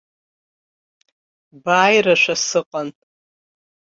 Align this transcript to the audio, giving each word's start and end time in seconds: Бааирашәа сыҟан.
Бааирашәа 1.63 2.35
сыҟан. 2.47 2.87